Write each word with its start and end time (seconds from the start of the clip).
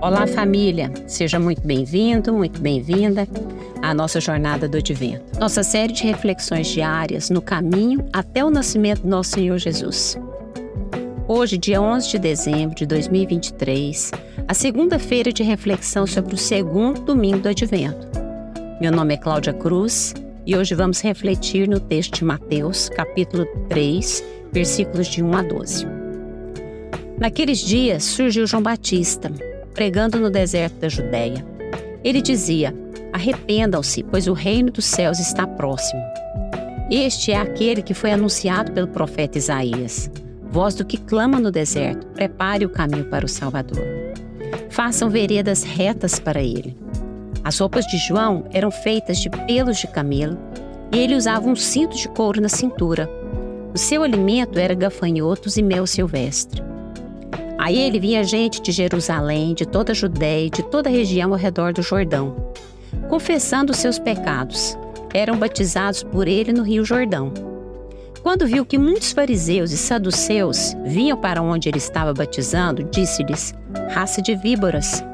Olá, 0.00 0.26
família! 0.26 0.92
Seja 1.06 1.40
muito 1.40 1.66
bem-vindo, 1.66 2.32
muito 2.32 2.60
bem-vinda 2.60 3.26
à 3.82 3.94
nossa 3.94 4.20
jornada 4.20 4.68
do 4.68 4.76
Advento. 4.76 5.38
Nossa 5.40 5.62
série 5.62 5.92
de 5.92 6.04
reflexões 6.04 6.66
diárias 6.66 7.30
no 7.30 7.40
caminho 7.40 8.06
até 8.12 8.44
o 8.44 8.50
nascimento 8.50 9.00
do 9.00 9.08
nosso 9.08 9.30
Senhor 9.30 9.58
Jesus. 9.58 10.18
Hoje, 11.26 11.56
dia 11.56 11.80
11 11.80 12.10
de 12.10 12.18
dezembro 12.18 12.74
de 12.74 12.84
2023, 12.84 14.10
a 14.46 14.52
segunda-feira 14.52 15.32
de 15.32 15.42
reflexão 15.42 16.06
sobre 16.06 16.34
o 16.34 16.38
segundo 16.38 17.00
domingo 17.00 17.38
do 17.38 17.48
Advento. 17.48 18.06
Meu 18.78 18.92
nome 18.92 19.14
é 19.14 19.16
Cláudia 19.16 19.54
Cruz 19.54 20.12
e 20.44 20.54
hoje 20.54 20.74
vamos 20.74 21.00
refletir 21.00 21.66
no 21.66 21.80
texto 21.80 22.18
de 22.18 22.24
Mateus, 22.26 22.90
capítulo 22.90 23.46
3, 23.70 24.22
versículos 24.52 25.06
de 25.06 25.22
1 25.22 25.34
a 25.34 25.42
12. 25.42 25.86
Naqueles 27.18 27.60
dias 27.60 28.04
surgiu 28.04 28.46
João 28.46 28.62
Batista, 28.62 29.32
pregando 29.72 30.20
no 30.20 30.28
deserto 30.28 30.74
da 30.74 30.90
Judéia. 30.90 31.42
Ele 32.04 32.20
dizia: 32.20 32.74
Arrependam-se, 33.14 34.02
pois 34.02 34.26
o 34.26 34.34
reino 34.34 34.70
dos 34.70 34.84
céus 34.84 35.18
está 35.18 35.46
próximo. 35.46 36.02
Este 36.90 37.32
é 37.32 37.38
aquele 37.38 37.80
que 37.80 37.94
foi 37.94 38.12
anunciado 38.12 38.72
pelo 38.72 38.88
profeta 38.88 39.38
Isaías. 39.38 40.10
Voz 40.54 40.72
do 40.76 40.84
que 40.84 40.98
clama 40.98 41.40
no 41.40 41.50
deserto, 41.50 42.06
prepare 42.14 42.64
o 42.64 42.68
caminho 42.68 43.06
para 43.06 43.24
o 43.24 43.28
Salvador. 43.28 43.84
Façam 44.70 45.10
veredas 45.10 45.64
retas 45.64 46.20
para 46.20 46.40
ele. 46.40 46.76
As 47.42 47.58
roupas 47.58 47.84
de 47.88 47.98
João 47.98 48.44
eram 48.52 48.70
feitas 48.70 49.18
de 49.18 49.28
pelos 49.28 49.78
de 49.78 49.88
camelo 49.88 50.38
e 50.92 50.98
ele 51.00 51.16
usava 51.16 51.48
um 51.48 51.56
cinto 51.56 51.96
de 51.96 52.08
couro 52.08 52.40
na 52.40 52.48
cintura. 52.48 53.10
O 53.74 53.78
seu 53.78 54.04
alimento 54.04 54.56
era 54.56 54.74
gafanhotos 54.74 55.56
e 55.56 55.62
mel 55.62 55.88
silvestre. 55.88 56.62
A 57.58 57.72
ele 57.72 57.98
vinha 57.98 58.22
gente 58.22 58.62
de 58.62 58.70
Jerusalém, 58.70 59.54
de 59.54 59.66
toda 59.66 59.90
a 59.90 59.94
Judéia 59.94 60.46
e 60.46 60.50
de 60.50 60.62
toda 60.62 60.88
a 60.88 60.92
região 60.92 61.32
ao 61.32 61.36
redor 61.36 61.72
do 61.72 61.82
Jordão, 61.82 62.52
confessando 63.08 63.74
seus 63.74 63.98
pecados. 63.98 64.78
Eram 65.12 65.36
batizados 65.36 66.04
por 66.04 66.28
ele 66.28 66.52
no 66.52 66.62
Rio 66.62 66.84
Jordão. 66.84 67.53
Quando 68.24 68.46
viu 68.46 68.64
que 68.64 68.78
muitos 68.78 69.12
fariseus 69.12 69.70
e 69.70 69.76
saduceus 69.76 70.74
vinham 70.82 71.14
para 71.14 71.42
onde 71.42 71.68
ele 71.68 71.76
estava 71.76 72.14
batizando, 72.14 72.82
disse-lhes: 72.84 73.54
Raça 73.90 74.22
de 74.22 74.34
víboras, 74.34 75.04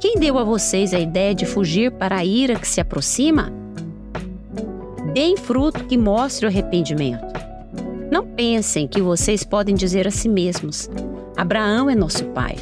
quem 0.00 0.16
deu 0.18 0.36
a 0.36 0.42
vocês 0.42 0.92
a 0.92 0.98
ideia 0.98 1.32
de 1.32 1.46
fugir 1.46 1.92
para 1.92 2.16
a 2.16 2.24
ira 2.24 2.56
que 2.56 2.66
se 2.66 2.80
aproxima? 2.80 3.52
Deem 5.14 5.36
fruto 5.36 5.84
que 5.84 5.96
mostre 5.96 6.44
o 6.44 6.48
arrependimento. 6.48 7.24
Não 8.10 8.26
pensem 8.26 8.88
que 8.88 9.00
vocês 9.00 9.44
podem 9.44 9.76
dizer 9.76 10.08
a 10.08 10.10
si 10.10 10.28
mesmos: 10.28 10.90
Abraão 11.36 11.88
é 11.88 11.94
nosso 11.94 12.24
pai. 12.26 12.56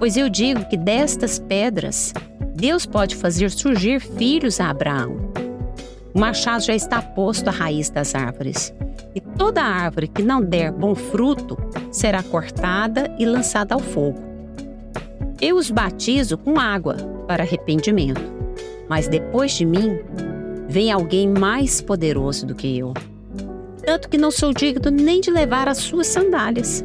Pois 0.00 0.16
eu 0.16 0.28
digo 0.28 0.68
que 0.68 0.76
destas 0.76 1.38
pedras, 1.38 2.12
Deus 2.56 2.84
pode 2.84 3.14
fazer 3.14 3.52
surgir 3.52 4.00
filhos 4.00 4.58
a 4.58 4.70
Abraão. 4.70 5.30
O 6.12 6.18
machado 6.18 6.64
já 6.64 6.74
está 6.74 7.00
posto 7.00 7.46
à 7.46 7.52
raiz 7.52 7.88
das 7.90 8.14
árvores, 8.14 8.74
e 9.16 9.20
toda 9.20 9.62
árvore 9.62 10.08
que 10.08 10.22
não 10.22 10.42
der 10.42 10.70
bom 10.70 10.94
fruto 10.94 11.56
será 11.90 12.22
cortada 12.22 13.10
e 13.18 13.24
lançada 13.24 13.74
ao 13.74 13.80
fogo. 13.80 14.20
Eu 15.40 15.56
os 15.56 15.70
batizo 15.70 16.36
com 16.36 16.60
água 16.60 16.96
para 17.26 17.42
arrependimento, 17.42 18.20
mas 18.90 19.08
depois 19.08 19.52
de 19.52 19.64
mim 19.64 19.98
vem 20.68 20.92
alguém 20.92 21.26
mais 21.26 21.80
poderoso 21.80 22.44
do 22.44 22.54
que 22.54 22.76
eu, 22.78 22.92
tanto 23.82 24.10
que 24.10 24.18
não 24.18 24.30
sou 24.30 24.52
digno 24.52 24.90
nem 24.90 25.22
de 25.22 25.30
levar 25.30 25.66
as 25.66 25.78
suas 25.78 26.08
sandálias. 26.08 26.84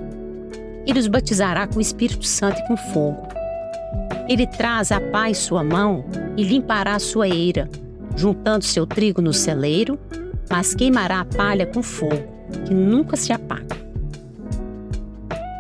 Ele 0.88 1.00
os 1.00 1.08
batizará 1.08 1.68
com 1.68 1.80
o 1.80 1.82
Espírito 1.82 2.26
Santo 2.26 2.60
e 2.60 2.68
com 2.68 2.78
fogo. 2.78 3.28
Ele 4.30 4.48
traz 4.48 4.90
a 4.90 5.02
paz 5.02 5.38
sua 5.38 5.66
mão 5.66 6.06
e 6.38 6.44
limpará 6.44 6.96
a 6.96 7.00
sua 7.00 7.28
eira, 7.28 7.70
juntando 8.16 8.64
seu 8.64 8.88
trigo 8.88 9.22
no 9.22 9.34
celeiro, 9.34 10.00
mas 10.52 10.76
queimará 10.76 11.22
a 11.22 11.26
palha 11.26 11.66
com 11.66 11.82
fogo, 11.82 12.28
que 12.66 12.74
nunca 12.74 13.16
se 13.16 13.32
apaga. 13.32 13.78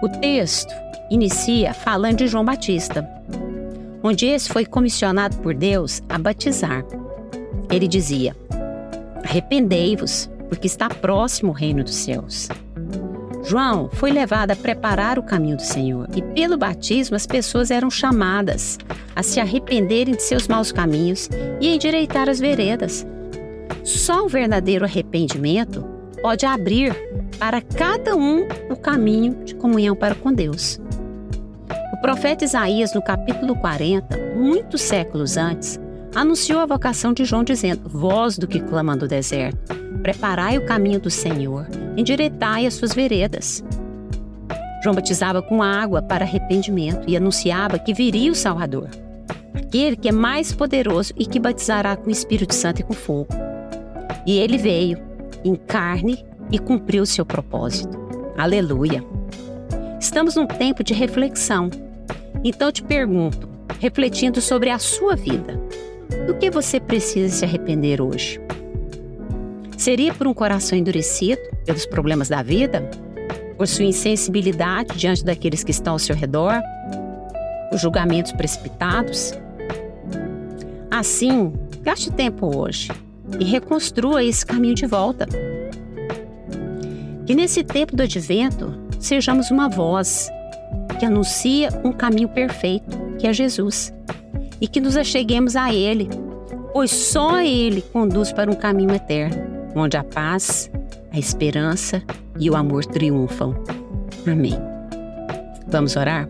O 0.03 0.09
texto 0.19 0.73
inicia 1.09 1.73
falando 1.73 2.17
de 2.17 2.27
João 2.27 2.43
Batista, 2.43 3.07
onde 4.03 4.25
esse 4.25 4.49
foi 4.49 4.65
comissionado 4.65 5.37
por 5.37 5.53
Deus 5.53 6.01
a 6.09 6.17
batizar. 6.17 6.83
Ele 7.69 7.87
dizia: 7.87 8.35
Arrependei-vos, 9.23 10.29
porque 10.49 10.67
está 10.67 10.89
próximo 10.89 11.51
o 11.51 11.55
reino 11.55 11.83
dos 11.83 11.95
céus. 11.95 12.49
João 13.43 13.89
foi 13.93 14.11
levado 14.11 14.51
a 14.51 14.55
preparar 14.55 15.17
o 15.17 15.23
caminho 15.23 15.57
do 15.57 15.63
Senhor 15.63 16.07
e, 16.15 16.21
pelo 16.21 16.57
batismo, 16.57 17.15
as 17.15 17.25
pessoas 17.25 17.71
eram 17.71 17.89
chamadas 17.89 18.77
a 19.15 19.23
se 19.23 19.39
arrependerem 19.39 20.15
de 20.15 20.23
seus 20.23 20.47
maus 20.47 20.71
caminhos 20.71 21.29
e 21.59 21.73
endireitar 21.73 22.29
as 22.29 22.39
veredas. 22.39 23.05
Só 23.83 24.25
o 24.25 24.29
verdadeiro 24.29 24.85
arrependimento 24.85 25.83
pode 26.21 26.45
abrir 26.45 26.95
para 27.39 27.61
cada 27.61 28.15
um 28.15 28.47
o 28.69 28.75
caminho 28.75 29.43
de 29.43 29.55
comunhão 29.55 29.95
para 29.95 30.15
com 30.15 30.31
Deus. 30.33 30.79
O 31.93 32.01
profeta 32.01 32.45
Isaías, 32.45 32.93
no 32.93 33.01
capítulo 33.01 33.55
40, 33.55 34.35
muitos 34.35 34.81
séculos 34.81 35.37
antes, 35.37 35.79
anunciou 36.15 36.59
a 36.59 36.65
vocação 36.65 37.13
de 37.13 37.25
João, 37.25 37.43
dizendo: 37.43 37.87
Voz 37.87 38.37
do 38.37 38.47
que 38.47 38.59
clama 38.59 38.97
do 38.97 39.07
deserto, 39.07 39.75
preparai 40.01 40.57
o 40.57 40.65
caminho 40.65 40.99
do 40.99 41.09
Senhor 41.09 41.67
endireitai 41.97 42.65
as 42.65 42.73
suas 42.73 42.93
veredas. 42.93 43.63
João 44.83 44.95
batizava 44.95 45.41
com 45.41 45.61
água 45.61 46.01
para 46.01 46.25
arrependimento 46.25 47.07
e 47.07 47.15
anunciava 47.15 47.77
que 47.77 47.93
viria 47.93 48.31
o 48.31 48.35
Salvador, 48.35 48.89
aquele 49.53 49.95
que 49.95 50.09
é 50.09 50.11
mais 50.11 50.51
poderoso 50.53 51.13
e 51.15 51.25
que 51.25 51.39
batizará 51.39 51.95
com 51.95 52.07
o 52.07 52.11
Espírito 52.11 52.53
Santo 52.53 52.81
e 52.81 52.83
com 52.83 52.93
fogo. 52.93 53.50
E 54.25 54.37
ele 54.37 54.57
veio 54.57 54.97
em 55.43 55.55
carne 55.55 56.25
e 56.51 56.59
cumpriu 56.59 57.05
seu 57.05 57.25
propósito. 57.25 57.97
Aleluia! 58.37 59.03
Estamos 59.99 60.35
num 60.35 60.47
tempo 60.47 60.83
de 60.83 60.93
reflexão. 60.93 61.69
Então 62.43 62.71
te 62.71 62.83
pergunto, 62.83 63.47
refletindo 63.79 64.41
sobre 64.41 64.69
a 64.69 64.79
sua 64.79 65.15
vida, 65.15 65.59
do 66.27 66.35
que 66.35 66.49
você 66.49 66.79
precisa 66.79 67.33
se 67.33 67.45
arrepender 67.45 68.01
hoje? 68.01 68.39
Seria 69.77 70.13
por 70.13 70.27
um 70.27 70.33
coração 70.33 70.77
endurecido 70.77 71.41
pelos 71.65 71.85
problemas 71.85 72.29
da 72.29 72.43
vida? 72.43 72.89
Por 73.57 73.67
sua 73.67 73.85
insensibilidade 73.85 74.97
diante 74.97 75.23
daqueles 75.23 75.63
que 75.63 75.71
estão 75.71 75.93
ao 75.93 75.99
seu 75.99 76.15
redor? 76.15 76.53
Por 77.69 77.79
julgamentos 77.79 78.31
precipitados? 78.31 79.33
Assim, 80.89 81.53
gaste 81.83 82.11
tempo 82.11 82.55
hoje 82.57 82.89
e 83.39 83.43
reconstrua 83.43 84.23
esse 84.23 84.45
caminho 84.45 84.75
de 84.75 84.85
volta. 84.85 85.27
Que 87.25 87.35
nesse 87.35 87.63
tempo 87.63 87.95
do 87.95 88.03
advento 88.03 88.73
sejamos 88.99 89.51
uma 89.51 89.69
voz 89.69 90.29
que 90.99 91.05
anuncia 91.05 91.69
um 91.83 91.91
caminho 91.91 92.29
perfeito, 92.29 92.97
que 93.17 93.27
é 93.27 93.33
Jesus, 93.33 93.93
e 94.59 94.67
que 94.67 94.79
nos 94.79 94.95
acheguemos 94.95 95.55
a 95.55 95.73
Ele, 95.73 96.09
pois 96.73 96.91
só 96.91 97.39
Ele 97.41 97.81
conduz 97.81 98.31
para 98.31 98.51
um 98.51 98.55
caminho 98.55 98.93
eterno 98.93 99.51
onde 99.75 99.97
a 99.97 100.03
paz, 100.03 100.69
a 101.11 101.19
esperança 101.19 102.01
e 102.39 102.49
o 102.49 102.55
amor 102.55 102.85
triunfam. 102.85 103.55
Amém. 104.27 104.57
Vamos 105.67 105.95
orar? 105.95 106.27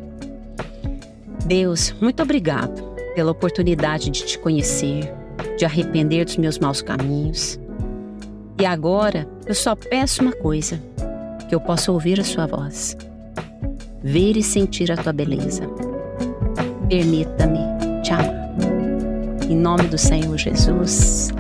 Deus, 1.46 1.94
muito 2.00 2.22
obrigado 2.22 2.82
pela 3.16 3.32
oportunidade 3.32 4.10
de 4.10 4.26
te 4.26 4.40
conhecer, 4.40 5.12
de 5.62 5.66
arrepender 5.66 6.26
dos 6.26 6.38
meus 6.38 6.58
maus 6.58 6.82
caminhos. 6.82 7.60
E 8.60 8.66
agora 8.66 9.28
eu 9.46 9.54
só 9.54 9.76
peço 9.76 10.24
uma 10.24 10.32
coisa: 10.32 10.82
que 11.48 11.54
eu 11.54 11.62
possa 11.62 11.92
ouvir 11.92 12.20
a 12.20 12.24
Sua 12.24 12.48
voz, 12.48 12.98
ver 14.02 14.36
e 14.36 14.42
sentir 14.42 14.92
a 14.92 14.98
Tua 14.98 15.14
beleza. 15.14 15.62
Permita-me 16.90 17.60
te 18.02 18.12
amar. 18.12 18.42
Em 19.48 19.56
nome 19.56 19.84
do 19.84 20.00
Senhor 20.00 20.36
Jesus. 20.36 21.32